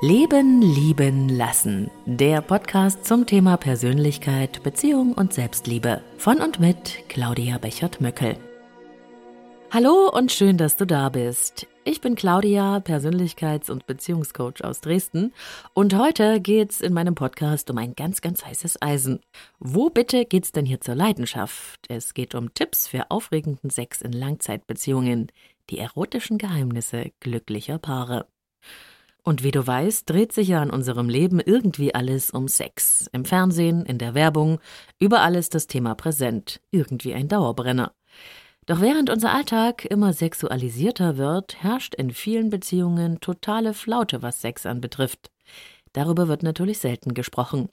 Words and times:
Leben, 0.00 0.62
lieben, 0.62 1.28
lassen. 1.28 1.90
Der 2.06 2.40
Podcast 2.40 3.04
zum 3.04 3.26
Thema 3.26 3.56
Persönlichkeit, 3.56 4.62
Beziehung 4.62 5.12
und 5.12 5.32
Selbstliebe. 5.32 6.02
Von 6.18 6.40
und 6.40 6.60
mit 6.60 7.02
Claudia 7.08 7.58
Bechert-Möckel. 7.58 8.36
Hallo 9.72 10.08
und 10.08 10.30
schön, 10.30 10.56
dass 10.56 10.76
du 10.76 10.86
da 10.86 11.08
bist. 11.08 11.66
Ich 11.82 12.00
bin 12.00 12.14
Claudia, 12.14 12.76
Persönlichkeits- 12.76 13.72
und 13.72 13.86
Beziehungscoach 13.86 14.62
aus 14.62 14.80
Dresden. 14.82 15.32
Und 15.74 15.98
heute 15.98 16.40
geht's 16.40 16.80
in 16.80 16.94
meinem 16.94 17.16
Podcast 17.16 17.68
um 17.68 17.78
ein 17.78 17.96
ganz, 17.96 18.20
ganz 18.20 18.46
heißes 18.46 18.80
Eisen. 18.80 19.18
Wo 19.58 19.90
bitte 19.90 20.26
geht's 20.26 20.52
denn 20.52 20.64
hier 20.64 20.80
zur 20.80 20.94
Leidenschaft? 20.94 21.80
Es 21.88 22.14
geht 22.14 22.36
um 22.36 22.54
Tipps 22.54 22.86
für 22.86 23.10
aufregenden 23.10 23.70
Sex 23.70 24.00
in 24.00 24.12
Langzeitbeziehungen. 24.12 25.32
Die 25.70 25.78
erotischen 25.78 26.38
Geheimnisse 26.38 27.10
glücklicher 27.18 27.78
Paare. 27.78 28.26
Und 29.22 29.42
wie 29.42 29.50
du 29.50 29.66
weißt, 29.66 30.08
dreht 30.08 30.32
sich 30.32 30.48
ja 30.48 30.62
in 30.62 30.70
unserem 30.70 31.08
Leben 31.08 31.38
irgendwie 31.38 31.94
alles 31.94 32.30
um 32.30 32.48
Sex. 32.48 33.10
Im 33.12 33.24
Fernsehen, 33.24 33.84
in 33.84 33.98
der 33.98 34.14
Werbung, 34.14 34.58
überall 34.98 35.34
ist 35.34 35.54
das 35.54 35.66
Thema 35.66 35.94
präsent. 35.94 36.60
Irgendwie 36.70 37.12
ein 37.12 37.28
Dauerbrenner. 37.28 37.92
Doch 38.64 38.80
während 38.80 39.10
unser 39.10 39.32
Alltag 39.32 39.84
immer 39.84 40.12
sexualisierter 40.12 41.16
wird, 41.16 41.62
herrscht 41.62 41.94
in 41.94 42.10
vielen 42.10 42.50
Beziehungen 42.50 43.20
totale 43.20 43.74
Flaute, 43.74 44.22
was 44.22 44.40
Sex 44.40 44.66
anbetrifft. 44.66 45.30
Darüber 45.92 46.28
wird 46.28 46.42
natürlich 46.42 46.78
selten 46.78 47.14
gesprochen. 47.14 47.68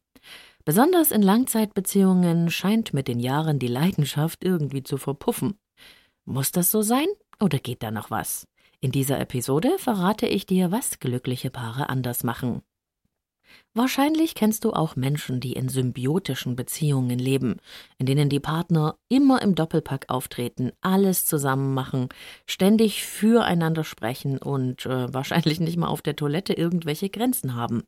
Besonders 0.64 1.12
in 1.12 1.22
Langzeitbeziehungen 1.22 2.50
scheint 2.50 2.94
mit 2.94 3.08
den 3.08 3.20
Jahren 3.20 3.60
die 3.60 3.68
Leidenschaft 3.68 4.44
irgendwie 4.44 4.84
zu 4.84 4.98
verpuffen. 4.98 5.58
Muss 6.26 6.52
das 6.52 6.72
so 6.72 6.82
sein 6.82 7.08
oder 7.40 7.60
geht 7.60 7.84
da 7.84 7.92
noch 7.92 8.10
was? 8.10 8.48
In 8.82 8.92
dieser 8.92 9.20
Episode 9.20 9.78
verrate 9.78 10.28
ich 10.28 10.46
dir, 10.46 10.72
was 10.72 11.00
glückliche 11.00 11.50
Paare 11.50 11.90
anders 11.90 12.24
machen. 12.24 12.62
Wahrscheinlich 13.74 14.36
kennst 14.36 14.64
du 14.64 14.72
auch 14.72 14.96
Menschen, 14.96 15.40
die 15.40 15.54
in 15.54 15.68
symbiotischen 15.68 16.56
Beziehungen 16.56 17.20
leben, 17.20 17.58
in 17.98 18.06
denen 18.06 18.30
die 18.30 18.40
Partner 18.40 18.98
immer 19.10 19.42
im 19.42 19.54
Doppelpack 19.54 20.06
auftreten, 20.08 20.72
alles 20.82 21.26
zusammen 21.26 21.74
machen, 21.74 22.10
ständig 22.48 23.04
füreinander 23.04 23.84
sprechen 23.84 24.38
und 24.38 24.86
äh, 24.86 25.14
wahrscheinlich 25.14 25.60
nicht 25.60 25.78
mal 25.78 25.88
auf 25.88 26.02
der 26.02 26.16
Toilette 26.16 26.54
irgendwelche 26.54 27.10
Grenzen 27.10 27.56
haben. 27.56 27.84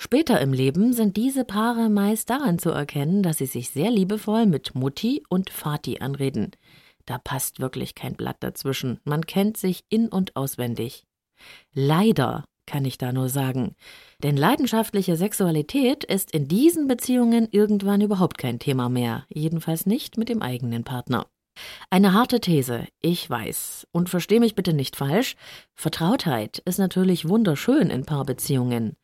Später 0.00 0.40
im 0.40 0.52
Leben 0.52 0.92
sind 0.92 1.16
diese 1.16 1.44
Paare 1.44 1.90
meist 1.90 2.30
daran 2.30 2.60
zu 2.60 2.70
erkennen, 2.70 3.24
dass 3.24 3.38
sie 3.38 3.46
sich 3.46 3.70
sehr 3.70 3.90
liebevoll 3.90 4.46
mit 4.46 4.76
Mutti 4.76 5.24
und 5.28 5.50
Vati 5.50 5.98
anreden. 5.98 6.52
Da 7.08 7.16
passt 7.16 7.58
wirklich 7.58 7.94
kein 7.94 8.16
Blatt 8.16 8.36
dazwischen. 8.40 9.00
Man 9.04 9.24
kennt 9.24 9.56
sich 9.56 9.82
in 9.88 10.08
und 10.08 10.36
auswendig. 10.36 11.04
Leider 11.72 12.44
kann 12.66 12.84
ich 12.84 12.98
da 12.98 13.14
nur 13.14 13.30
sagen. 13.30 13.76
Denn 14.22 14.36
leidenschaftliche 14.36 15.16
Sexualität 15.16 16.04
ist 16.04 16.32
in 16.32 16.48
diesen 16.48 16.86
Beziehungen 16.86 17.48
irgendwann 17.50 18.02
überhaupt 18.02 18.36
kein 18.36 18.58
Thema 18.58 18.90
mehr, 18.90 19.24
jedenfalls 19.30 19.86
nicht 19.86 20.18
mit 20.18 20.28
dem 20.28 20.42
eigenen 20.42 20.84
Partner. 20.84 21.26
Eine 21.88 22.12
harte 22.12 22.40
These, 22.40 22.86
ich 23.00 23.30
weiß. 23.30 23.86
Und 23.90 24.10
versteh 24.10 24.38
mich 24.38 24.54
bitte 24.54 24.74
nicht 24.74 24.94
falsch, 24.94 25.34
Vertrautheit 25.74 26.58
ist 26.66 26.78
natürlich 26.78 27.26
wunderschön 27.26 27.88
in 27.88 28.04
Paarbeziehungen. 28.04 28.98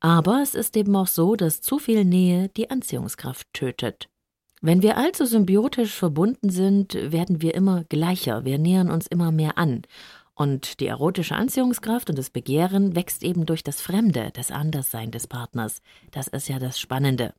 Aber 0.00 0.42
es 0.42 0.56
ist 0.56 0.76
eben 0.76 0.96
auch 0.96 1.06
so, 1.06 1.36
dass 1.36 1.60
zu 1.60 1.78
viel 1.78 2.04
Nähe 2.04 2.48
die 2.48 2.68
Anziehungskraft 2.68 3.46
tötet. 3.52 4.08
Wenn 4.66 4.80
wir 4.80 4.96
allzu 4.96 5.26
symbiotisch 5.26 5.92
verbunden 5.92 6.48
sind, 6.48 6.94
werden 6.94 7.42
wir 7.42 7.54
immer 7.54 7.84
gleicher, 7.84 8.46
wir 8.46 8.56
nähern 8.56 8.90
uns 8.90 9.06
immer 9.06 9.30
mehr 9.30 9.58
an. 9.58 9.82
Und 10.32 10.80
die 10.80 10.86
erotische 10.86 11.34
Anziehungskraft 11.34 12.08
und 12.08 12.16
das 12.16 12.30
Begehren 12.30 12.96
wächst 12.96 13.22
eben 13.22 13.44
durch 13.44 13.62
das 13.62 13.82
Fremde, 13.82 14.30
das 14.32 14.50
Anderssein 14.50 15.10
des 15.10 15.26
Partners. 15.26 15.82
Das 16.12 16.28
ist 16.28 16.48
ja 16.48 16.58
das 16.58 16.80
Spannende. 16.80 17.34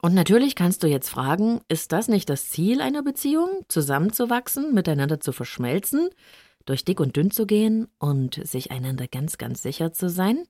Und 0.00 0.14
natürlich 0.14 0.54
kannst 0.54 0.84
du 0.84 0.86
jetzt 0.86 1.08
fragen, 1.08 1.60
ist 1.66 1.90
das 1.90 2.06
nicht 2.06 2.30
das 2.30 2.50
Ziel 2.50 2.80
einer 2.80 3.02
Beziehung, 3.02 3.64
zusammenzuwachsen, 3.66 4.72
miteinander 4.72 5.18
zu 5.18 5.32
verschmelzen, 5.32 6.08
durch 6.66 6.84
dick 6.84 7.00
und 7.00 7.16
dünn 7.16 7.32
zu 7.32 7.46
gehen 7.46 7.88
und 7.98 8.40
sich 8.46 8.70
einander 8.70 9.08
ganz, 9.08 9.38
ganz 9.38 9.60
sicher 9.60 9.92
zu 9.92 10.08
sein? 10.08 10.44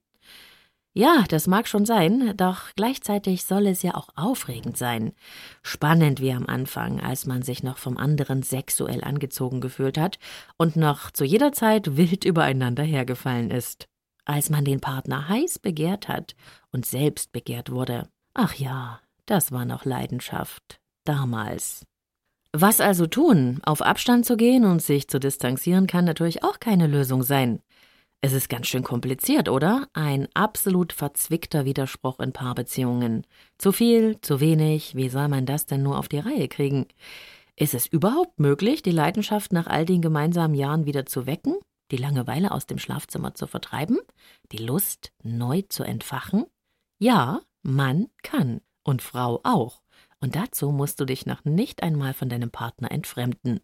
Ja, 0.97 1.25
das 1.29 1.49
mag 1.49 1.67
schon 1.67 1.87
sein, 1.87 2.37
doch 2.37 2.71
gleichzeitig 2.77 3.45
soll 3.45 3.67
es 3.67 3.83
ja 3.83 3.97
auch 3.97 4.11
aufregend 4.15 4.77
sein. 4.77 5.13
Spannend 5.65 6.21
wie 6.21 6.33
am 6.33 6.47
Anfang, 6.47 7.01
als 7.01 7.27
man 7.27 7.43
sich 7.43 7.65
noch 7.65 7.79
vom 7.79 7.97
anderen 7.97 8.45
sexuell 8.45 9.03
angezogen 9.03 9.61
gefühlt 9.61 9.99
hat 9.99 10.21
und 10.57 10.77
noch 10.77 11.11
zu 11.11 11.25
jeder 11.25 11.53
Zeit 11.53 11.97
wild 11.97 12.25
übereinander 12.25 12.85
hergefallen 12.85 13.51
ist. 13.51 13.89
Als 14.25 14.51
man 14.51 14.65
den 14.65 14.81
Partner 14.81 15.29
heiß 15.29 15.59
begehrt 15.59 16.07
hat 16.07 16.37
und 16.71 16.87
selbst 16.87 17.33
begehrt 17.33 17.73
wurde. 17.73 18.09
Ach 18.33 18.55
ja, 18.55 19.01
das 19.27 19.51
war 19.51 19.65
noch 19.65 19.85
Leidenschaft. 19.85 20.79
Damals. 21.05 21.85
Was 22.53 22.81
also 22.81 23.09
tun? 23.09 23.59
Auf 23.65 23.83
Abstand 23.83 24.27
zu 24.27 24.37
gehen 24.37 24.65
und 24.65 24.81
sich 24.81 25.09
zu 25.09 25.19
distanzieren 25.19 25.89
kann 25.89 26.05
natürlich 26.05 26.45
auch 26.45 26.61
keine 26.61 26.87
Lösung 26.87 27.25
sein. 27.25 27.61
Es 28.25 28.33
ist 28.33 28.49
ganz 28.49 28.69
schön 28.69 28.83
kompliziert, 28.83 29.51
oder? 29.51 29.87
Ein 29.93 30.29
absolut 30.33 30.95
verzwickter 30.95 31.67
Widerspruch 31.67 32.21
in 32.21 32.33
Paarbeziehungen. 32.33 33.27
Zu 33.59 33.71
viel, 33.71 34.19
zu 34.23 34.41
wenig, 34.41 34.95
wie 34.95 35.11
soll 35.11 35.29
man 35.29 35.45
das 35.45 35.67
denn 35.67 35.83
nur 35.83 35.99
auf 35.99 36.09
die 36.09 36.21
Reihe 36.21 36.49
kriegen? 36.49 36.87
Ist 37.55 37.75
es 37.75 37.87
überhaupt 37.87 38.41
möglich, 38.41 38.81
die 38.81 38.93
Leidenschaft 38.93 39.53
nach 39.53 39.67
all 39.67 39.85
den 39.85 40.01
gemeinsamen 40.01 40.55
Jahren 40.55 40.87
wieder 40.87 41.05
zu 41.05 41.27
wecken, 41.27 41.57
die 41.91 41.99
Langeweile 41.99 42.53
aus 42.53 42.67
dem 42.67 42.79
Schlafzimmer 42.79 43.35
zu 43.35 43.47
vertreiben, 43.47 43.99
die 44.53 44.57
Lust 44.65 45.13
neu 45.23 45.61
zu 45.69 45.83
entfachen? 45.83 46.47
Ja, 46.99 47.43
Mann 47.63 48.07
kann 48.23 48.63
und 48.85 49.03
Frau 49.03 49.41
auch. 49.43 49.83
Und 50.21 50.35
dazu 50.35 50.71
musst 50.71 50.99
du 50.99 51.05
dich 51.05 51.27
noch 51.27 51.45
nicht 51.45 51.83
einmal 51.83 52.15
von 52.15 52.31
deinem 52.31 52.51
Partner 52.51 52.91
entfremden. 52.91 53.61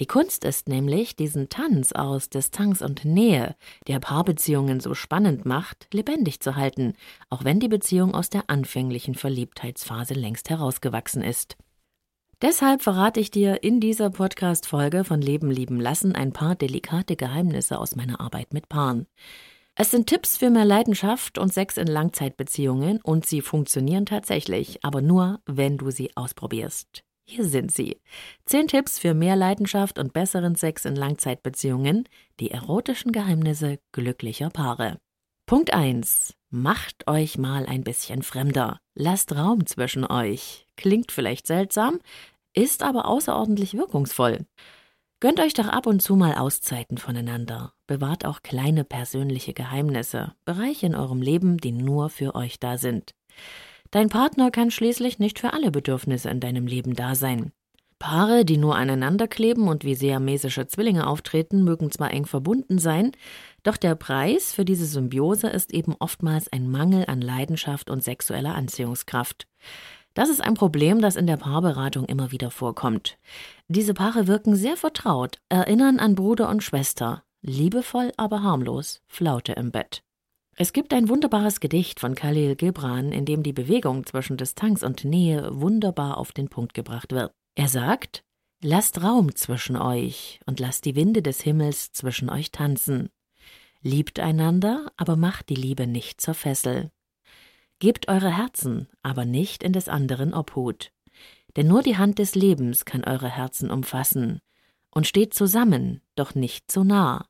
Die 0.00 0.06
Kunst 0.06 0.44
ist 0.44 0.68
nämlich, 0.68 1.14
diesen 1.14 1.48
Tanz 1.48 1.92
aus 1.92 2.28
Distanz 2.28 2.80
und 2.80 3.04
Nähe, 3.04 3.54
der 3.86 4.00
Paarbeziehungen 4.00 4.80
so 4.80 4.94
spannend 4.94 5.44
macht, 5.46 5.86
lebendig 5.92 6.40
zu 6.40 6.56
halten, 6.56 6.94
auch 7.30 7.44
wenn 7.44 7.60
die 7.60 7.68
Beziehung 7.68 8.12
aus 8.12 8.28
der 8.28 8.44
anfänglichen 8.48 9.14
Verliebtheitsphase 9.14 10.14
längst 10.14 10.50
herausgewachsen 10.50 11.22
ist. 11.22 11.56
Deshalb 12.42 12.82
verrate 12.82 13.20
ich 13.20 13.30
dir 13.30 13.62
in 13.62 13.78
dieser 13.78 14.10
Podcast-Folge 14.10 15.04
von 15.04 15.20
Leben 15.20 15.50
lieben 15.50 15.80
lassen 15.80 16.16
ein 16.16 16.32
paar 16.32 16.56
delikate 16.56 17.14
Geheimnisse 17.14 17.78
aus 17.78 17.94
meiner 17.94 18.20
Arbeit 18.20 18.52
mit 18.52 18.68
Paaren. 18.68 19.06
Es 19.76 19.92
sind 19.92 20.08
Tipps 20.08 20.36
für 20.36 20.50
mehr 20.50 20.64
Leidenschaft 20.64 21.38
und 21.38 21.52
Sex 21.52 21.76
in 21.76 21.86
Langzeitbeziehungen 21.86 23.00
und 23.02 23.26
sie 23.26 23.40
funktionieren 23.40 24.06
tatsächlich, 24.06 24.84
aber 24.84 25.00
nur, 25.00 25.40
wenn 25.46 25.78
du 25.78 25.90
sie 25.90 26.10
ausprobierst. 26.16 27.04
Hier 27.26 27.44
sind 27.44 27.72
sie. 27.72 28.00
Zehn 28.44 28.68
Tipps 28.68 28.98
für 28.98 29.14
mehr 29.14 29.34
Leidenschaft 29.34 29.98
und 29.98 30.12
besseren 30.12 30.56
Sex 30.56 30.84
in 30.84 30.94
Langzeitbeziehungen. 30.94 32.06
Die 32.38 32.50
erotischen 32.50 33.12
Geheimnisse 33.12 33.78
glücklicher 33.92 34.50
Paare. 34.50 34.98
Punkt 35.46 35.72
1. 35.72 36.34
Macht 36.50 37.08
euch 37.08 37.38
mal 37.38 37.66
ein 37.66 37.82
bisschen 37.82 38.22
fremder. 38.22 38.78
Lasst 38.94 39.34
Raum 39.34 39.66
zwischen 39.66 40.04
euch. 40.04 40.66
Klingt 40.76 41.12
vielleicht 41.12 41.46
seltsam, 41.46 41.98
ist 42.54 42.82
aber 42.82 43.06
außerordentlich 43.06 43.74
wirkungsvoll. 43.74 44.46
Gönnt 45.20 45.40
euch 45.40 45.54
doch 45.54 45.68
ab 45.68 45.86
und 45.86 46.00
zu 46.00 46.16
mal 46.16 46.34
Auszeiten 46.34 46.98
voneinander. 46.98 47.72
Bewahrt 47.86 48.26
auch 48.26 48.42
kleine 48.42 48.84
persönliche 48.84 49.54
Geheimnisse, 49.54 50.34
Bereiche 50.44 50.86
in 50.86 50.94
eurem 50.94 51.22
Leben, 51.22 51.56
die 51.56 51.72
nur 51.72 52.10
für 52.10 52.34
euch 52.34 52.60
da 52.60 52.78
sind. 52.78 53.14
Dein 53.94 54.08
Partner 54.08 54.50
kann 54.50 54.72
schließlich 54.72 55.20
nicht 55.20 55.38
für 55.38 55.52
alle 55.52 55.70
Bedürfnisse 55.70 56.28
in 56.28 56.40
deinem 56.40 56.66
Leben 56.66 56.94
da 56.94 57.14
sein. 57.14 57.52
Paare, 58.00 58.44
die 58.44 58.56
nur 58.56 58.74
aneinander 58.74 59.28
kleben 59.28 59.68
und 59.68 59.84
wie 59.84 59.94
siamesische 59.94 60.66
Zwillinge 60.66 61.06
auftreten, 61.06 61.62
mögen 61.62 61.92
zwar 61.92 62.10
eng 62.10 62.26
verbunden 62.26 62.80
sein, 62.80 63.12
doch 63.62 63.76
der 63.76 63.94
Preis 63.94 64.52
für 64.52 64.64
diese 64.64 64.84
Symbiose 64.84 65.46
ist 65.46 65.72
eben 65.72 65.94
oftmals 66.00 66.52
ein 66.52 66.68
Mangel 66.68 67.04
an 67.06 67.20
Leidenschaft 67.20 67.88
und 67.88 68.02
sexueller 68.02 68.56
Anziehungskraft. 68.56 69.46
Das 70.14 70.28
ist 70.28 70.42
ein 70.42 70.54
Problem, 70.54 71.00
das 71.00 71.14
in 71.14 71.28
der 71.28 71.36
Paarberatung 71.36 72.04
immer 72.06 72.32
wieder 72.32 72.50
vorkommt. 72.50 73.16
Diese 73.68 73.94
Paare 73.94 74.26
wirken 74.26 74.56
sehr 74.56 74.76
vertraut, 74.76 75.38
erinnern 75.48 76.00
an 76.00 76.16
Bruder 76.16 76.48
und 76.48 76.64
Schwester, 76.64 77.22
liebevoll, 77.42 78.10
aber 78.16 78.42
harmlos, 78.42 79.02
Flaute 79.06 79.52
im 79.52 79.70
Bett. 79.70 80.02
Es 80.56 80.72
gibt 80.72 80.94
ein 80.94 81.08
wunderbares 81.08 81.58
Gedicht 81.58 81.98
von 81.98 82.14
Khalil 82.14 82.54
Gibran, 82.54 83.10
in 83.10 83.24
dem 83.24 83.42
die 83.42 83.52
Bewegung 83.52 84.06
zwischen 84.06 84.36
Distanz 84.36 84.84
und 84.84 85.04
Nähe 85.04 85.48
wunderbar 85.52 86.16
auf 86.16 86.30
den 86.30 86.48
Punkt 86.48 86.74
gebracht 86.74 87.10
wird. 87.10 87.32
Er 87.56 87.68
sagt, 87.68 88.24
Lasst 88.66 89.02
Raum 89.02 89.34
zwischen 89.34 89.76
euch 89.76 90.40
und 90.46 90.58
lasst 90.58 90.86
die 90.86 90.96
Winde 90.96 91.20
des 91.20 91.42
Himmels 91.42 91.92
zwischen 91.92 92.30
euch 92.30 92.50
tanzen. 92.50 93.10
Liebt 93.82 94.20
einander, 94.20 94.90
aber 94.96 95.16
macht 95.16 95.50
die 95.50 95.54
Liebe 95.54 95.86
nicht 95.86 96.20
zur 96.20 96.32
Fessel. 96.32 96.90
Gebt 97.80 98.08
eure 98.08 98.34
Herzen, 98.34 98.88
aber 99.02 99.26
nicht 99.26 99.62
in 99.62 99.74
des 99.74 99.88
anderen 99.88 100.32
Obhut. 100.32 100.92
Denn 101.56 101.66
nur 101.66 101.82
die 101.82 101.98
Hand 101.98 102.18
des 102.18 102.34
Lebens 102.34 102.84
kann 102.84 103.04
eure 103.04 103.28
Herzen 103.28 103.70
umfassen. 103.70 104.40
Und 104.90 105.06
steht 105.06 105.34
zusammen, 105.34 106.00
doch 106.14 106.34
nicht 106.34 106.70
zu 106.70 106.84
nah 106.84 107.26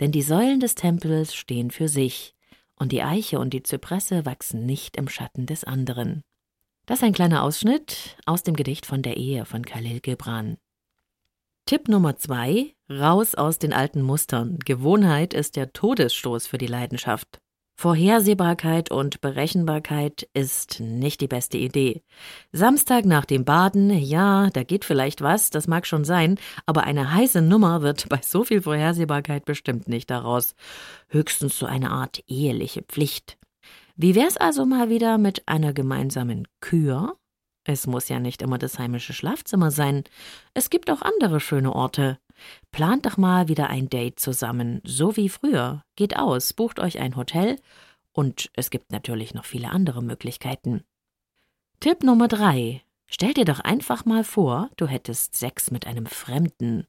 Denn 0.00 0.12
die 0.12 0.22
Säulen 0.22 0.60
des 0.60 0.76
Tempels 0.76 1.34
stehen 1.34 1.70
für 1.70 1.88
sich, 1.88 2.34
und 2.82 2.92
die 2.92 3.02
Eiche 3.02 3.38
und 3.38 3.54
die 3.54 3.62
Zypresse 3.62 4.26
wachsen 4.26 4.66
nicht 4.66 4.96
im 4.96 5.08
Schatten 5.08 5.46
des 5.46 5.64
anderen. 5.64 6.22
Das 6.84 6.98
ist 6.98 7.04
ein 7.04 7.12
kleiner 7.12 7.44
Ausschnitt 7.44 8.16
aus 8.26 8.42
dem 8.42 8.54
Gedicht 8.54 8.86
von 8.86 9.02
der 9.02 9.16
Ehe 9.16 9.44
von 9.44 9.64
Khalil 9.64 10.00
Gibran. 10.00 10.58
Tipp 11.64 11.88
Nummer 11.88 12.16
zwei: 12.16 12.74
Raus 12.90 13.36
aus 13.36 13.58
den 13.58 13.72
alten 13.72 14.02
Mustern. 14.02 14.58
Gewohnheit 14.58 15.32
ist 15.32 15.54
der 15.54 15.72
Todesstoß 15.72 16.48
für 16.48 16.58
die 16.58 16.66
Leidenschaft. 16.66 17.41
Vorhersehbarkeit 17.82 18.92
und 18.92 19.20
Berechenbarkeit 19.20 20.28
ist 20.34 20.78
nicht 20.78 21.20
die 21.20 21.26
beste 21.26 21.58
Idee. 21.58 22.04
Samstag 22.52 23.04
nach 23.04 23.24
dem 23.24 23.44
Baden, 23.44 23.90
ja, 23.90 24.50
da 24.50 24.62
geht 24.62 24.84
vielleicht 24.84 25.20
was, 25.20 25.50
das 25.50 25.66
mag 25.66 25.84
schon 25.84 26.04
sein, 26.04 26.38
aber 26.64 26.84
eine 26.84 27.12
heiße 27.12 27.42
Nummer 27.42 27.82
wird 27.82 28.08
bei 28.08 28.20
so 28.22 28.44
viel 28.44 28.62
Vorhersehbarkeit 28.62 29.46
bestimmt 29.46 29.88
nicht 29.88 30.10
daraus. 30.10 30.54
Höchstens 31.08 31.58
so 31.58 31.66
eine 31.66 31.90
Art 31.90 32.22
eheliche 32.28 32.82
Pflicht. 32.82 33.36
Wie 33.96 34.14
wär's 34.14 34.36
also 34.36 34.64
mal 34.64 34.88
wieder 34.88 35.18
mit 35.18 35.48
einer 35.48 35.72
gemeinsamen 35.72 36.46
Kür? 36.60 37.16
Es 37.64 37.86
muss 37.86 38.08
ja 38.08 38.18
nicht 38.18 38.42
immer 38.42 38.58
das 38.58 38.78
heimische 38.78 39.12
Schlafzimmer 39.12 39.70
sein. 39.70 40.04
Es 40.52 40.68
gibt 40.68 40.90
auch 40.90 41.02
andere 41.02 41.40
schöne 41.40 41.72
Orte. 41.74 42.18
Plant 42.72 43.06
doch 43.06 43.16
mal 43.16 43.48
wieder 43.48 43.70
ein 43.70 43.88
Date 43.88 44.18
zusammen, 44.18 44.80
so 44.84 45.16
wie 45.16 45.28
früher. 45.28 45.84
Geht 45.94 46.16
aus, 46.16 46.52
bucht 46.52 46.80
euch 46.80 46.98
ein 46.98 47.16
Hotel 47.16 47.56
und 48.12 48.50
es 48.54 48.70
gibt 48.70 48.90
natürlich 48.90 49.34
noch 49.34 49.44
viele 49.44 49.70
andere 49.70 50.02
Möglichkeiten. 50.02 50.82
Tipp 51.80 52.02
Nummer 52.02 52.28
drei. 52.28 52.82
Stell 53.06 53.34
dir 53.34 53.44
doch 53.44 53.60
einfach 53.60 54.04
mal 54.04 54.24
vor, 54.24 54.70
du 54.76 54.86
hättest 54.86 55.36
Sex 55.36 55.70
mit 55.70 55.86
einem 55.86 56.06
Fremden. 56.06 56.86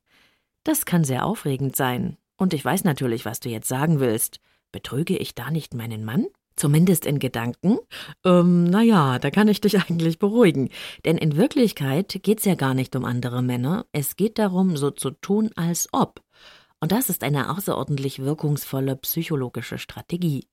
Das 0.63 0.85
kann 0.85 1.03
sehr 1.03 1.25
aufregend 1.25 1.75
sein. 1.75 2.17
Und 2.37 2.53
ich 2.53 2.63
weiß 2.63 2.83
natürlich, 2.83 3.25
was 3.25 3.39
du 3.39 3.49
jetzt 3.49 3.67
sagen 3.67 3.99
willst. 3.99 4.39
Betrüge 4.71 5.17
ich 5.17 5.35
da 5.35 5.51
nicht 5.51 5.73
meinen 5.73 6.05
Mann? 6.05 6.27
Zumindest 6.55 7.05
in 7.05 7.19
Gedanken. 7.19 7.79
Ähm, 8.23 8.65
naja, 8.65 9.19
da 9.19 9.31
kann 9.31 9.47
ich 9.47 9.61
dich 9.61 9.77
eigentlich 9.89 10.19
beruhigen. 10.19 10.69
Denn 11.05 11.17
in 11.17 11.35
Wirklichkeit 11.37 12.19
geht's 12.23 12.45
ja 12.45 12.55
gar 12.55 12.73
nicht 12.73 12.95
um 12.95 13.05
andere 13.05 13.41
Männer. 13.41 13.85
Es 13.91 14.15
geht 14.15 14.37
darum, 14.37 14.77
so 14.77 14.91
zu 14.91 15.11
tun, 15.11 15.49
als 15.55 15.87
ob. 15.91 16.21
Und 16.79 16.91
das 16.91 17.09
ist 17.09 17.23
eine 17.23 17.55
außerordentlich 17.55 18.19
wirkungsvolle 18.19 18.95
psychologische 18.97 19.77
Strategie. 19.77 20.45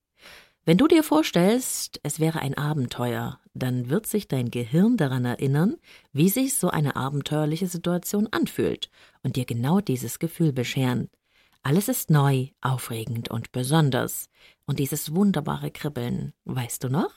Wenn 0.63 0.77
du 0.77 0.87
dir 0.87 1.03
vorstellst, 1.03 1.99
es 2.03 2.19
wäre 2.19 2.39
ein 2.39 2.55
Abenteuer, 2.55 3.39
dann 3.55 3.89
wird 3.89 4.05
sich 4.05 4.27
dein 4.27 4.51
Gehirn 4.51 4.95
daran 4.95 5.25
erinnern, 5.25 5.77
wie 6.13 6.29
sich 6.29 6.53
so 6.53 6.69
eine 6.69 6.95
abenteuerliche 6.95 7.67
Situation 7.67 8.27
anfühlt 8.27 8.91
und 9.23 9.35
dir 9.35 9.45
genau 9.45 9.81
dieses 9.81 10.19
Gefühl 10.19 10.53
bescheren. 10.53 11.09
Alles 11.63 11.89
ist 11.89 12.09
neu, 12.09 12.47
aufregend 12.61 13.29
und 13.29 13.51
besonders. 13.51 14.29
Und 14.71 14.79
dieses 14.79 15.13
wunderbare 15.13 15.69
Kribbeln, 15.69 16.31
weißt 16.45 16.85
du 16.85 16.87
noch? 16.87 17.11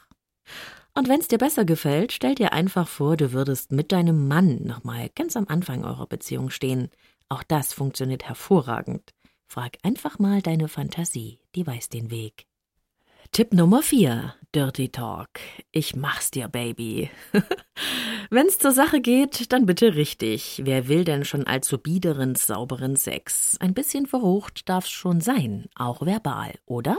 Und 0.92 1.08
wenn's 1.08 1.28
dir 1.28 1.38
besser 1.38 1.64
gefällt, 1.64 2.10
stell 2.10 2.34
dir 2.34 2.52
einfach 2.52 2.88
vor, 2.88 3.16
du 3.16 3.32
würdest 3.32 3.70
mit 3.70 3.92
deinem 3.92 4.26
Mann 4.26 4.64
nochmal 4.64 5.08
ganz 5.14 5.36
am 5.36 5.46
Anfang 5.46 5.84
eurer 5.84 6.08
Beziehung 6.08 6.50
stehen. 6.50 6.90
Auch 7.28 7.44
das 7.44 7.72
funktioniert 7.72 8.24
hervorragend. 8.24 9.14
Frag 9.46 9.76
einfach 9.84 10.18
mal 10.18 10.42
deine 10.42 10.66
Fantasie, 10.66 11.38
die 11.54 11.64
weiß 11.64 11.90
den 11.90 12.10
Weg. 12.10 12.48
Tipp 13.30 13.54
Nummer 13.54 13.82
4. 13.82 14.34
Dirty 14.52 14.88
Talk. 14.88 15.28
Ich 15.70 15.94
mach's 15.94 16.32
dir, 16.32 16.48
Baby. 16.48 17.08
Wenn's 18.30 18.58
zur 18.58 18.72
Sache 18.72 19.00
geht, 19.00 19.52
dann 19.52 19.64
bitte 19.64 19.94
richtig. 19.94 20.62
Wer 20.64 20.88
will 20.88 21.04
denn 21.04 21.24
schon 21.24 21.46
allzu 21.46 21.78
biederen, 21.78 22.34
sauberen 22.34 22.96
Sex? 22.96 23.56
Ein 23.60 23.74
bisschen 23.74 24.06
verrucht 24.06 24.68
darf's 24.68 24.90
schon 24.90 25.20
sein, 25.20 25.66
auch 25.76 26.04
verbal, 26.04 26.54
oder? 26.66 26.98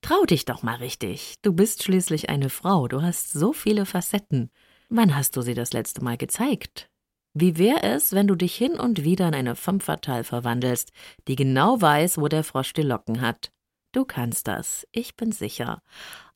Trau 0.00 0.24
dich 0.24 0.44
doch 0.44 0.62
mal 0.62 0.76
richtig. 0.76 1.34
Du 1.42 1.52
bist 1.52 1.82
schließlich 1.82 2.30
eine 2.30 2.50
Frau, 2.50 2.88
du 2.88 3.02
hast 3.02 3.32
so 3.32 3.52
viele 3.52 3.84
Facetten. 3.84 4.50
Wann 4.88 5.14
hast 5.14 5.36
du 5.36 5.42
sie 5.42 5.54
das 5.54 5.72
letzte 5.72 6.02
Mal 6.02 6.16
gezeigt? 6.16 6.88
Wie 7.34 7.58
wäre 7.58 7.82
es, 7.82 8.12
wenn 8.12 8.26
du 8.26 8.34
dich 8.34 8.54
hin 8.54 8.72
und 8.80 9.04
wieder 9.04 9.28
in 9.28 9.34
eine 9.34 9.54
femme 9.54 9.80
verwandelst, 9.80 10.92
die 11.28 11.36
genau 11.36 11.80
weiß, 11.80 12.18
wo 12.18 12.28
der 12.28 12.42
Frosch 12.42 12.72
die 12.72 12.82
Locken 12.82 13.20
hat? 13.20 13.52
Du 13.92 14.04
kannst 14.04 14.48
das, 14.48 14.86
ich 14.92 15.16
bin 15.16 15.32
sicher. 15.32 15.82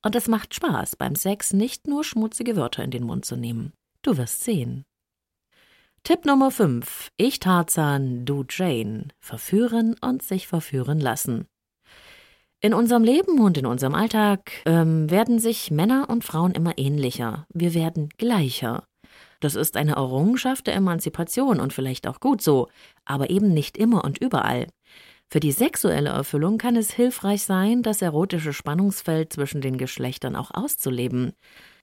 Und 0.02 0.16
es 0.16 0.28
macht 0.28 0.54
Spaß, 0.54 0.96
beim 0.96 1.14
Sex 1.14 1.52
nicht 1.52 1.86
nur 1.86 2.04
schmutzige 2.04 2.56
Wörter 2.56 2.82
in 2.82 2.90
den 2.90 3.04
Mund 3.04 3.24
zu 3.24 3.36
nehmen. 3.36 3.72
Du 4.02 4.16
wirst 4.16 4.42
sehen. 4.42 4.84
Tipp 6.04 6.24
Nummer 6.24 6.50
5. 6.50 7.10
Ich 7.16 7.38
Tarzan, 7.38 8.24
du 8.24 8.44
Jane. 8.48 9.08
Verführen 9.20 9.94
und 10.00 10.22
sich 10.22 10.48
verführen 10.48 10.98
lassen. 10.98 11.46
In 12.64 12.74
unserem 12.74 13.02
Leben 13.02 13.40
und 13.40 13.58
in 13.58 13.66
unserem 13.66 13.96
Alltag 13.96 14.52
ähm, 14.66 15.10
werden 15.10 15.40
sich 15.40 15.72
Männer 15.72 16.08
und 16.08 16.22
Frauen 16.22 16.52
immer 16.52 16.78
ähnlicher. 16.78 17.44
Wir 17.52 17.74
werden 17.74 18.08
gleicher. 18.18 18.84
Das 19.40 19.56
ist 19.56 19.76
eine 19.76 19.96
Errungenschaft 19.96 20.68
der 20.68 20.76
Emanzipation 20.76 21.58
und 21.58 21.72
vielleicht 21.72 22.06
auch 22.06 22.20
gut 22.20 22.40
so, 22.40 22.68
aber 23.04 23.30
eben 23.30 23.52
nicht 23.52 23.76
immer 23.76 24.04
und 24.04 24.18
überall. 24.18 24.68
Für 25.28 25.40
die 25.40 25.50
sexuelle 25.50 26.10
Erfüllung 26.10 26.56
kann 26.56 26.76
es 26.76 26.92
hilfreich 26.92 27.42
sein, 27.42 27.82
das 27.82 28.00
erotische 28.00 28.52
Spannungsfeld 28.52 29.32
zwischen 29.32 29.60
den 29.60 29.76
Geschlechtern 29.76 30.36
auch 30.36 30.52
auszuleben. 30.52 31.32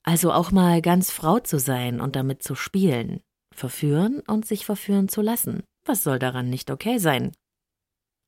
Also 0.04 0.32
auch 0.32 0.52
mal 0.54 0.82
ganz 0.82 1.12
Frau 1.12 1.40
zu 1.40 1.60
sein 1.60 2.00
und 2.00 2.16
damit 2.16 2.42
zu 2.42 2.56
spielen. 2.56 3.20
Verführen 3.54 4.22
und 4.28 4.46
sich 4.46 4.66
verführen 4.66 5.10
zu 5.10 5.22
lassen. 5.22 5.64
Was 5.84 6.04
soll 6.04 6.20
daran 6.20 6.50
nicht 6.50 6.72
okay 6.72 7.00
sein? 7.00 7.34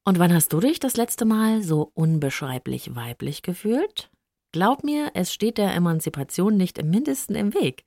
Und 0.03 0.17
wann 0.17 0.33
hast 0.33 0.51
du 0.51 0.59
dich 0.59 0.79
das 0.79 0.97
letzte 0.97 1.25
Mal 1.25 1.61
so 1.61 1.91
unbeschreiblich 1.93 2.95
weiblich 2.95 3.43
gefühlt? 3.43 4.09
Glaub 4.51 4.83
mir, 4.83 5.11
es 5.13 5.31
steht 5.31 5.57
der 5.57 5.73
Emanzipation 5.75 6.57
nicht 6.57 6.79
im 6.79 6.89
mindesten 6.89 7.35
im 7.35 7.53
Weg. 7.53 7.85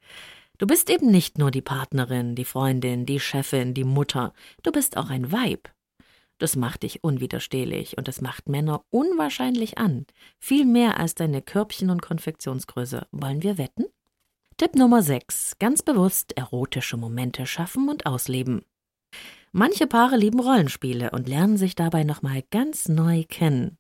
Du 0.59 0.67
bist 0.67 0.89
eben 0.89 1.11
nicht 1.11 1.39
nur 1.39 1.51
die 1.51 1.61
Partnerin, 1.61 2.37
die 2.37 2.45
Freundin, 2.45 3.05
die 3.05 3.19
Chefin, 3.19 3.75
die 3.75 3.85
Mutter, 3.85 4.33
du 4.63 4.71
bist 4.71 4.97
auch 4.97 5.11
ein 5.11 5.33
Weib. 5.33 5.69
Das 6.39 6.55
macht 6.55 6.85
dich 6.85 7.03
unwiderstehlich 7.03 7.99
und 7.99 8.09
es 8.09 8.21
macht 8.21 8.49
Männer 8.49 8.85
unwahrscheinlich 8.91 9.79
an. 9.79 10.07
Viel 10.39 10.65
mehr 10.65 10.99
als 11.01 11.15
deine 11.15 11.43
Körbchen 11.43 11.91
und 11.91 12.03
Konfektionsgröße. 12.03 13.07
Wollen 13.11 13.43
wir 13.43 13.59
wetten? 13.59 13.85
Tipp 14.57 14.77
Nummer 14.77 15.03
6. 15.03 15.59
Ganz 15.59 15.83
bewusst 15.83 16.37
erotische 16.37 16.97
Momente 16.97 17.47
schaffen 17.47 17.89
und 17.89 18.07
ausleben. 18.07 18.65
Manche 19.57 19.87
Paare 19.87 20.17
lieben 20.17 20.41
Rollenspiele 20.41 21.13
und 21.13 21.29
lernen 21.29 21.57
sich 21.57 21.77
dabei 21.77 22.03
nochmal 22.03 22.43
ganz 22.51 22.89
neu 22.89 23.23
kennen. 23.23 23.79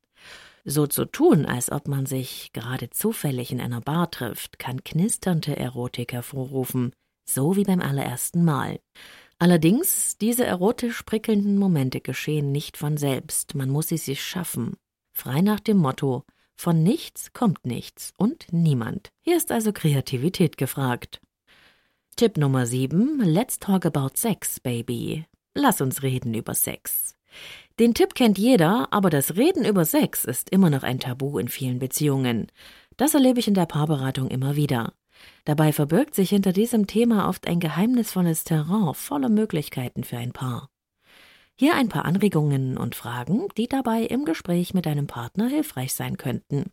So 0.64 0.86
zu 0.86 1.04
tun, 1.04 1.46
als 1.46 1.72
ob 1.72 1.88
man 1.88 2.06
sich 2.06 2.52
gerade 2.52 2.90
zufällig 2.90 3.50
in 3.50 3.60
einer 3.60 3.80
Bar 3.80 4.12
trifft, 4.12 4.60
kann 4.60 4.84
knisternde 4.84 5.56
Erotik 5.56 6.12
hervorrufen, 6.12 6.92
so 7.28 7.56
wie 7.56 7.64
beim 7.64 7.80
allerersten 7.80 8.44
Mal. 8.44 8.78
Allerdings, 9.40 10.16
diese 10.16 10.46
erotisch 10.46 11.02
prickelnden 11.02 11.58
Momente 11.58 12.00
geschehen 12.00 12.52
nicht 12.52 12.76
von 12.76 12.96
selbst, 12.96 13.56
man 13.56 13.68
muss 13.68 13.88
sie 13.88 13.96
sich 13.96 14.22
schaffen. 14.22 14.76
Frei 15.12 15.40
nach 15.40 15.58
dem 15.58 15.78
Motto, 15.78 16.22
von 16.54 16.84
nichts 16.84 17.32
kommt 17.32 17.66
nichts 17.66 18.12
und 18.16 18.46
niemand. 18.52 19.08
Hier 19.22 19.36
ist 19.36 19.50
also 19.50 19.72
Kreativität 19.72 20.56
gefragt. 20.56 21.20
Tipp 22.14 22.36
Nummer 22.36 22.64
7. 22.64 23.18
Let's 23.24 23.58
talk 23.58 23.84
about 23.84 24.10
sex, 24.14 24.60
baby. 24.60 25.26
Lass 25.54 25.80
uns 25.80 26.02
reden 26.02 26.34
über 26.34 26.54
Sex. 26.54 27.14
Den 27.78 27.94
Tipp 27.94 28.14
kennt 28.14 28.38
jeder, 28.38 28.92
aber 28.92 29.10
das 29.10 29.36
Reden 29.36 29.64
über 29.64 29.84
Sex 29.84 30.24
ist 30.24 30.50
immer 30.50 30.70
noch 30.70 30.82
ein 30.82 31.00
Tabu 31.00 31.38
in 31.38 31.48
vielen 31.48 31.78
Beziehungen. 31.78 32.50
Das 32.96 33.14
erlebe 33.14 33.40
ich 33.40 33.48
in 33.48 33.54
der 33.54 33.66
Paarberatung 33.66 34.28
immer 34.28 34.56
wieder. 34.56 34.92
Dabei 35.44 35.72
verbirgt 35.72 36.14
sich 36.14 36.30
hinter 36.30 36.52
diesem 36.52 36.86
Thema 36.86 37.28
oft 37.28 37.46
ein 37.46 37.60
geheimnisvolles 37.60 38.44
Terrain 38.44 38.94
voller 38.94 39.28
Möglichkeiten 39.28 40.04
für 40.04 40.18
ein 40.18 40.32
Paar. 40.32 40.70
Hier 41.56 41.74
ein 41.74 41.88
paar 41.88 42.04
Anregungen 42.04 42.76
und 42.76 42.96
Fragen, 42.96 43.46
die 43.56 43.68
dabei 43.68 44.02
im 44.02 44.24
Gespräch 44.24 44.74
mit 44.74 44.86
deinem 44.86 45.06
Partner 45.06 45.48
hilfreich 45.48 45.94
sein 45.94 46.16
könnten. 46.16 46.72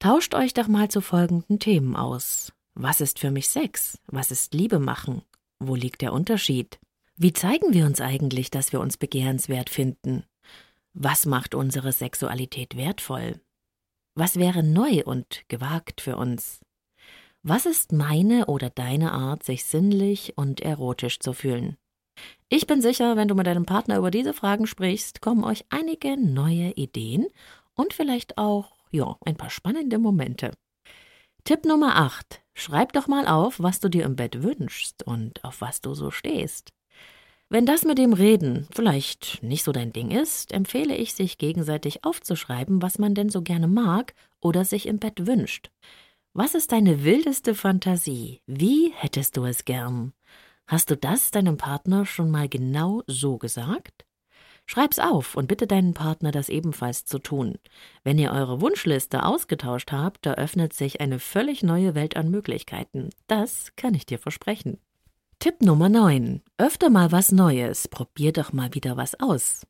Tauscht 0.00 0.34
euch 0.34 0.52
doch 0.52 0.68
mal 0.68 0.88
zu 0.88 1.00
folgenden 1.00 1.58
Themen 1.58 1.96
aus. 1.96 2.52
Was 2.74 3.00
ist 3.00 3.18
für 3.18 3.30
mich 3.30 3.48
Sex? 3.48 3.98
Was 4.06 4.30
ist 4.30 4.54
Liebe 4.54 4.78
machen? 4.78 5.22
Wo 5.58 5.74
liegt 5.74 6.02
der 6.02 6.12
Unterschied? 6.12 6.78
Wie 7.20 7.32
zeigen 7.32 7.74
wir 7.74 7.84
uns 7.84 8.00
eigentlich, 8.00 8.48
dass 8.48 8.72
wir 8.72 8.78
uns 8.78 8.96
begehrenswert 8.96 9.70
finden? 9.70 10.22
Was 10.94 11.26
macht 11.26 11.56
unsere 11.56 11.90
Sexualität 11.90 12.76
wertvoll? 12.76 13.40
Was 14.14 14.36
wäre 14.36 14.62
neu 14.62 15.02
und 15.04 15.42
gewagt 15.48 16.00
für 16.00 16.16
uns? 16.16 16.60
Was 17.42 17.66
ist 17.66 17.90
meine 17.90 18.46
oder 18.46 18.70
deine 18.70 19.10
Art, 19.10 19.42
sich 19.42 19.64
sinnlich 19.64 20.34
und 20.36 20.60
erotisch 20.60 21.18
zu 21.18 21.32
fühlen? 21.32 21.76
Ich 22.48 22.68
bin 22.68 22.80
sicher, 22.80 23.16
wenn 23.16 23.26
du 23.26 23.34
mit 23.34 23.48
deinem 23.48 23.66
Partner 23.66 23.98
über 23.98 24.12
diese 24.12 24.32
Fragen 24.32 24.68
sprichst, 24.68 25.20
kommen 25.20 25.42
euch 25.42 25.64
einige 25.70 26.16
neue 26.16 26.70
Ideen 26.74 27.26
und 27.74 27.94
vielleicht 27.94 28.38
auch, 28.38 28.76
ja, 28.92 29.16
ein 29.26 29.36
paar 29.36 29.50
spannende 29.50 29.98
Momente. 29.98 30.52
Tipp 31.42 31.64
Nummer 31.64 31.96
8. 31.96 32.42
Schreib 32.54 32.92
doch 32.92 33.08
mal 33.08 33.26
auf, 33.26 33.58
was 33.58 33.80
du 33.80 33.88
dir 33.88 34.04
im 34.04 34.14
Bett 34.14 34.44
wünschst 34.44 35.02
und 35.02 35.42
auf 35.42 35.60
was 35.60 35.80
du 35.80 35.94
so 35.94 36.12
stehst. 36.12 36.72
Wenn 37.50 37.64
das 37.64 37.84
mit 37.84 37.96
dem 37.96 38.12
Reden 38.12 38.68
vielleicht 38.74 39.42
nicht 39.42 39.64
so 39.64 39.72
dein 39.72 39.90
Ding 39.90 40.10
ist, 40.10 40.52
empfehle 40.52 40.94
ich, 40.94 41.14
sich 41.14 41.38
gegenseitig 41.38 42.04
aufzuschreiben, 42.04 42.82
was 42.82 42.98
man 42.98 43.14
denn 43.14 43.30
so 43.30 43.40
gerne 43.40 43.68
mag 43.68 44.14
oder 44.42 44.66
sich 44.66 44.86
im 44.86 44.98
Bett 44.98 45.26
wünscht. 45.26 45.70
Was 46.34 46.54
ist 46.54 46.72
deine 46.72 47.04
wildeste 47.04 47.54
Fantasie? 47.54 48.42
Wie 48.46 48.92
hättest 48.94 49.38
du 49.38 49.46
es 49.46 49.64
gern? 49.64 50.12
Hast 50.66 50.90
du 50.90 50.96
das 50.98 51.30
deinem 51.30 51.56
Partner 51.56 52.04
schon 52.04 52.30
mal 52.30 52.50
genau 52.50 53.02
so 53.06 53.38
gesagt? 53.38 54.04
Schreib's 54.66 54.98
auf 54.98 55.34
und 55.34 55.48
bitte 55.48 55.66
deinen 55.66 55.94
Partner, 55.94 56.30
das 56.30 56.50
ebenfalls 56.50 57.06
zu 57.06 57.18
tun. 57.18 57.54
Wenn 58.04 58.18
ihr 58.18 58.32
eure 58.32 58.60
Wunschliste 58.60 59.24
ausgetauscht 59.24 59.90
habt, 59.90 60.26
eröffnet 60.26 60.74
sich 60.74 61.00
eine 61.00 61.18
völlig 61.18 61.62
neue 61.62 61.94
Welt 61.94 62.18
an 62.18 62.30
Möglichkeiten. 62.30 63.08
Das 63.26 63.72
kann 63.76 63.94
ich 63.94 64.04
dir 64.04 64.18
versprechen. 64.18 64.78
Tipp 65.40 65.62
Nummer 65.62 65.88
9. 65.88 66.42
Öfter 66.56 66.90
mal 66.90 67.12
was 67.12 67.30
Neues. 67.30 67.86
Probier 67.86 68.32
doch 68.32 68.52
mal 68.52 68.74
wieder 68.74 68.96
was 68.96 69.20
aus. 69.20 69.64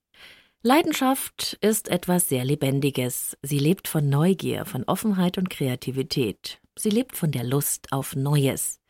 Leidenschaft 0.62 1.58
ist 1.60 1.90
etwas 1.90 2.30
sehr 2.30 2.42
Lebendiges. 2.46 3.36
Sie 3.42 3.58
lebt 3.58 3.86
von 3.86 4.08
Neugier, 4.08 4.64
von 4.64 4.84
Offenheit 4.84 5.36
und 5.36 5.50
Kreativität. 5.50 6.58
Sie 6.74 6.88
lebt 6.88 7.18
von 7.18 7.32
der 7.32 7.44
Lust 7.44 7.92
auf 7.92 8.16
Neues. 8.16 8.80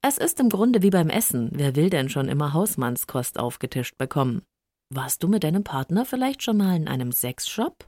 Es 0.00 0.16
ist 0.16 0.40
im 0.40 0.48
Grunde 0.48 0.80
wie 0.80 0.88
beim 0.88 1.10
Essen. 1.10 1.50
Wer 1.52 1.76
will 1.76 1.90
denn 1.90 2.08
schon 2.08 2.28
immer 2.28 2.54
Hausmannskost 2.54 3.38
aufgetischt 3.38 3.98
bekommen? 3.98 4.40
Warst 4.88 5.22
du 5.22 5.28
mit 5.28 5.44
deinem 5.44 5.62
Partner 5.62 6.06
vielleicht 6.06 6.42
schon 6.42 6.56
mal 6.56 6.74
in 6.74 6.88
einem 6.88 7.12
Sexshop? 7.12 7.86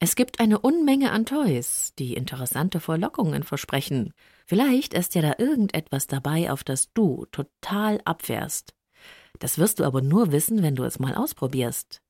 Es 0.00 0.14
gibt 0.14 0.38
eine 0.38 0.60
Unmenge 0.60 1.10
an 1.10 1.26
Toys, 1.26 1.92
die 1.98 2.14
interessante 2.14 2.78
Verlockungen 2.78 3.42
versprechen. 3.42 4.14
Vielleicht 4.46 4.94
ist 4.94 5.16
ja 5.16 5.22
da 5.22 5.34
irgendetwas 5.38 6.06
dabei, 6.06 6.52
auf 6.52 6.62
das 6.62 6.92
du 6.92 7.26
total 7.32 8.00
abfährst. 8.04 8.74
Das 9.40 9.58
wirst 9.58 9.80
du 9.80 9.84
aber 9.84 10.00
nur 10.00 10.30
wissen, 10.30 10.62
wenn 10.62 10.76
du 10.76 10.84
es 10.84 11.00
mal 11.00 11.16
ausprobierst. 11.16 12.00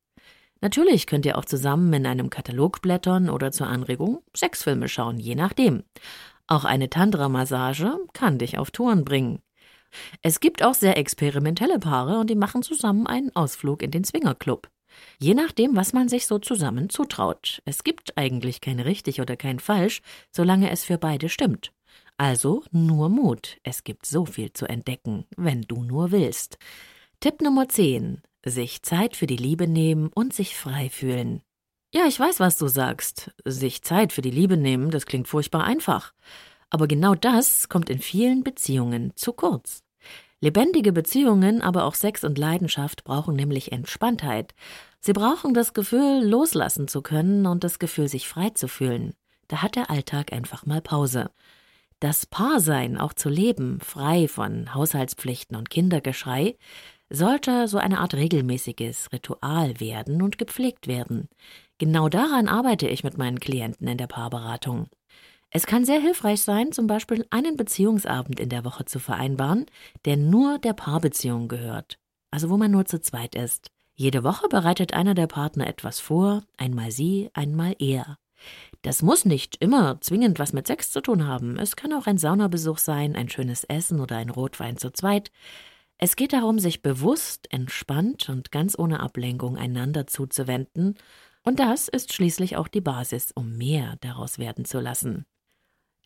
Natürlich 0.61 1.07
könnt 1.07 1.25
ihr 1.25 1.39
auch 1.39 1.47
zusammen 1.47 1.91
in 1.95 2.07
einem 2.07 2.29
Katalog 2.29 2.83
blättern 2.83 3.31
oder 3.31 3.53
zur 3.53 3.69
Anregung 3.69 4.23
Sexfilme 4.37 4.89
schauen, 4.89 5.19
je 5.19 5.35
nachdem. 5.35 5.85
Auch 6.47 6.65
eine 6.65 6.91
Tantra-Massage 6.91 7.97
kann 8.13 8.39
dich 8.39 8.59
auf 8.59 8.71
Touren 8.71 9.05
bringen. 9.05 9.41
Es 10.21 10.41
gibt 10.41 10.63
auch 10.63 10.75
sehr 10.75 10.99
experimentelle 10.99 11.79
Paare 11.79 12.19
und 12.19 12.29
die 12.29 12.35
machen 12.35 12.63
zusammen 12.63 13.07
einen 13.07 13.35
Ausflug 13.35 13.83
in 13.83 13.93
den 13.93 14.05
Swingerclub. 14.05 14.69
Je 15.19 15.35
nachdem, 15.35 15.77
was 15.77 15.93
man 15.93 16.09
sich 16.09 16.27
so 16.27 16.39
zusammen 16.39 16.91
zutraut. 16.91 17.63
Es 17.65 17.85
gibt 17.85 18.17
eigentlich 18.17 18.61
kein 18.61 18.81
richtig 18.81 19.21
oder 19.21 19.37
kein 19.37 19.59
falsch, 19.59 20.03
solange 20.31 20.71
es 20.71 20.85
für 20.85 20.99
beide 20.99 21.29
stimmt. 21.29 21.73
Also 22.17 22.65
nur 22.73 23.09
Mut. 23.09 23.59
Es 23.63 23.85
gibt 23.85 24.07
so 24.07 24.27
viel 24.27 24.53
zu 24.53 24.67
entdecken, 24.67 25.25
wenn 25.37 25.63
du 25.63 25.83
nur 25.83 26.11
willst. 26.11 26.59
Tipp 27.21 27.41
Nummer 27.41 27.69
10. 27.69 28.23
Sich 28.45 28.83
Zeit 28.83 29.17
für 29.17 29.27
die 29.27 29.37
Liebe 29.37 29.69
nehmen 29.69 30.11
und 30.15 30.33
sich 30.33 30.57
frei 30.57 30.89
fühlen. 30.89 31.43
Ja, 31.95 32.07
ich 32.07 32.19
weiß, 32.21 32.41
was 32.41 32.59
du 32.59 32.69
sagst. 32.69 33.31
Sich 33.45 33.83
Zeit 33.83 34.13
für 34.13 34.23
die 34.23 34.31
Liebe 34.31 34.57
nehmen, 34.57 34.91
das 34.91 35.07
klingt 35.07 35.29
furchtbar 35.29 35.65
einfach. 35.65 36.13
Aber 36.71 36.87
genau 36.87 37.15
das 37.15 37.69
kommt 37.69 37.89
in 37.89 37.99
vielen 37.99 38.45
Beziehungen 38.45 39.13
zu 39.17 39.33
kurz. 39.33 39.83
Lebendige 40.41 40.93
Beziehungen, 40.93 41.63
aber 41.63 41.85
auch 41.85 41.95
Sex 41.95 42.23
und 42.23 42.39
Leidenschaft 42.39 43.03
brauchen 43.03 43.35
nämlich 43.35 43.73
Entspanntheit. 43.73 44.55
Sie 45.01 45.13
brauchen 45.13 45.53
das 45.53 45.73
Gefühl, 45.73 46.25
loslassen 46.25 46.87
zu 46.87 47.03
können 47.03 47.47
und 47.47 47.65
das 47.65 47.79
Gefühl, 47.79 48.09
sich 48.09 48.29
frei 48.29 48.51
zu 48.51 48.69
fühlen. 48.69 49.15
Da 49.49 49.63
hat 49.63 49.75
der 49.75 49.91
Alltag 49.91 50.33
einfach 50.33 50.65
mal 50.65 50.81
Pause. 50.81 51.31
Das 52.01 52.27
Paarsein 52.27 52.97
auch 52.97 53.13
zu 53.13 53.29
leben, 53.29 53.81
frei 53.81 54.29
von 54.29 54.73
Haushaltspflichten 54.75 55.57
und 55.57 55.71
Kindergeschrei, 55.71 56.57
sollte 57.11 57.67
so 57.67 57.79
eine 57.79 57.99
Art 57.99 58.15
regelmäßiges 58.15 59.13
Ritual 59.13 59.81
werden 59.81 60.23
und 60.23 60.39
gepflegt 60.39 60.87
werden. 60.87 61.29
Genau 61.79 62.09
daran 62.09 62.49
arbeite 62.49 62.87
ich 62.87 63.03
mit 63.03 63.19
meinen 63.19 63.41
Klienten 63.41 63.89
in 63.89 63.99
der 63.99 64.07
Paarberatung. 64.07 64.89
Es 65.51 65.67
kann 65.67 65.85
sehr 65.85 66.01
hilfreich 66.01 66.43
sein, 66.43 66.73
zum 66.73 66.87
Beispiel 66.87 67.27
einen 67.31 67.57
Beziehungsabend 67.57 68.39
in 68.39 68.51
der 68.51 68.65
Woche 68.65 68.85
zu 68.85 68.99
vereinbaren, 68.99 69.67
der 70.05 70.17
nur 70.17 70.59
der 70.59 70.75
Paarbeziehung 70.75 71.49
gehört, 71.49 71.99
also 72.31 72.51
wo 72.51 72.59
man 72.59 72.71
nur 72.71 72.85
zu 72.85 73.01
zweit 73.01 73.35
ist. 73.35 73.71
Jede 73.95 74.25
Woche 74.25 74.49
bereitet 74.49 74.93
einer 74.93 75.15
der 75.15 75.27
Partner 75.27 75.67
etwas 75.67 76.01
vor, 76.01 76.43
einmal 76.57 76.91
sie, 76.91 77.31
einmal 77.33 77.75
er. 77.79 78.19
Das 78.83 79.03
muss 79.03 79.25
nicht 79.25 79.57
immer 79.57 80.01
zwingend 80.01 80.39
was 80.39 80.53
mit 80.53 80.67
Sex 80.67 80.93
zu 80.93 81.01
tun 81.01 81.27
haben. 81.27 81.59
Es 81.59 81.75
kann 81.75 81.93
auch 81.93 82.07
ein 82.07 82.19
Saunabesuch 82.19 82.79
sein, 82.79 83.17
ein 83.17 83.29
schönes 83.29 83.65
Essen 83.65 84.01
oder 84.01 84.17
ein 84.17 84.31
Rotwein 84.31 84.77
zu 84.77 84.93
zweit. 84.93 85.33
Es 85.97 86.15
geht 86.15 86.33
darum, 86.33 86.61
sich 86.61 86.83
bewusst, 86.83 87.53
entspannt 87.53 88.29
und 88.29 88.53
ganz 88.53 88.79
ohne 88.79 89.01
Ablenkung 89.01 89.57
einander 89.57 90.07
zuzuwenden 90.07 90.95
und 91.43 91.59
das 91.59 91.89
ist 91.89 92.13
schließlich 92.13 92.57
auch 92.57 92.69
die 92.69 92.83
Basis, 92.83 93.33
um 93.33 93.57
mehr 93.57 93.97
daraus 94.03 94.39
werden 94.39 94.67
zu 94.67 94.81
lassen. 94.81 95.25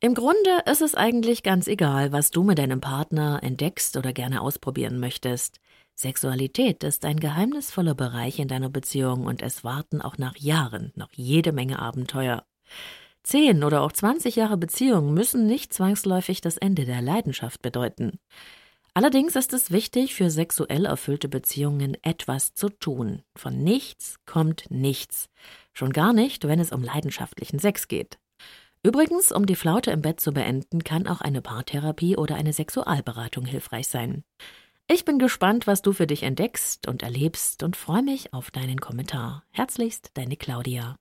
Im 0.04 0.14
Grunde 0.14 0.64
ist 0.68 0.82
es 0.82 0.96
eigentlich 0.96 1.44
ganz 1.44 1.68
egal, 1.68 2.10
was 2.10 2.32
du 2.32 2.42
mit 2.42 2.58
deinem 2.58 2.80
Partner 2.80 3.38
entdeckst 3.40 3.96
oder 3.96 4.12
gerne 4.12 4.40
ausprobieren 4.40 4.98
möchtest. 4.98 5.60
Sexualität 5.94 6.82
ist 6.82 7.04
ein 7.04 7.20
geheimnisvoller 7.20 7.94
Bereich 7.94 8.40
in 8.40 8.48
deiner 8.48 8.68
Beziehung 8.68 9.26
und 9.26 9.42
es 9.42 9.62
warten 9.62 10.02
auch 10.02 10.18
nach 10.18 10.36
Jahren 10.36 10.90
noch 10.96 11.10
jede 11.12 11.52
Menge 11.52 11.78
Abenteuer. 11.78 12.44
Zehn 13.22 13.62
oder 13.62 13.82
auch 13.82 13.92
zwanzig 13.92 14.34
Jahre 14.34 14.56
Beziehung 14.56 15.14
müssen 15.14 15.46
nicht 15.46 15.72
zwangsläufig 15.72 16.40
das 16.40 16.56
Ende 16.56 16.84
der 16.84 17.00
Leidenschaft 17.00 17.62
bedeuten. 17.62 18.18
Allerdings 18.94 19.36
ist 19.36 19.52
es 19.52 19.70
wichtig, 19.70 20.16
für 20.16 20.30
sexuell 20.30 20.84
erfüllte 20.84 21.28
Beziehungen 21.28 21.96
etwas 22.02 22.54
zu 22.54 22.70
tun. 22.70 23.22
Von 23.36 23.62
nichts 23.62 24.16
kommt 24.26 24.68
nichts. 24.68 25.28
Schon 25.72 25.92
gar 25.92 26.12
nicht, 26.12 26.48
wenn 26.48 26.58
es 26.58 26.72
um 26.72 26.82
leidenschaftlichen 26.82 27.60
Sex 27.60 27.86
geht. 27.86 28.18
Übrigens, 28.84 29.30
um 29.30 29.46
die 29.46 29.54
Flaute 29.54 29.92
im 29.92 30.02
Bett 30.02 30.20
zu 30.20 30.32
beenden, 30.32 30.82
kann 30.82 31.06
auch 31.06 31.20
eine 31.20 31.40
Paartherapie 31.40 32.16
oder 32.16 32.34
eine 32.34 32.52
Sexualberatung 32.52 33.44
hilfreich 33.44 33.86
sein. 33.86 34.24
Ich 34.88 35.04
bin 35.04 35.20
gespannt, 35.20 35.68
was 35.68 35.82
du 35.82 35.92
für 35.92 36.08
dich 36.08 36.24
entdeckst 36.24 36.88
und 36.88 37.04
erlebst 37.04 37.62
und 37.62 37.76
freue 37.76 38.02
mich 38.02 38.34
auf 38.34 38.50
deinen 38.50 38.80
Kommentar. 38.80 39.44
Herzlichst, 39.52 40.10
deine 40.14 40.36
Claudia. 40.36 40.96